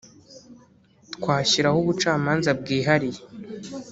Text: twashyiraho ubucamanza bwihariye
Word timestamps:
twashyiraho 1.15 1.77
ubucamanza 1.79 2.49
bwihariye 2.59 3.21